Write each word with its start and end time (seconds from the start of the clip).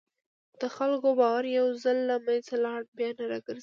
د 0.59 0.61
خلکو 0.75 1.09
باور 1.19 1.43
یو 1.59 1.67
ځل 1.83 1.97
له 2.09 2.15
منځه 2.25 2.55
لاړ، 2.63 2.81
بیا 2.97 3.09
نه 3.17 3.25
راګرځي. 3.31 3.59